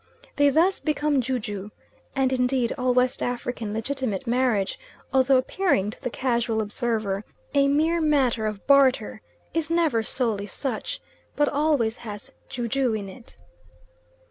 They 0.35 0.49
thus 0.49 0.79
become 0.79 1.21
ju 1.21 1.37
ju; 1.37 1.69
and 2.15 2.33
indeed 2.33 2.73
all 2.75 2.91
West 2.91 3.21
African 3.21 3.71
legitimate 3.71 4.25
marriage, 4.25 4.79
although 5.13 5.37
appearing 5.37 5.91
to 5.91 6.01
the 6.01 6.09
casual 6.09 6.59
observer 6.59 7.23
a 7.53 7.67
mere 7.67 8.01
matter 8.01 8.47
of 8.47 8.65
barter, 8.65 9.21
is 9.53 9.69
never 9.69 10.01
solely 10.01 10.47
such, 10.47 10.99
but 11.35 11.47
always 11.49 11.97
has 11.97 12.31
ju 12.49 12.67
ju 12.67 12.95
in 12.95 13.09
it. 13.09 13.37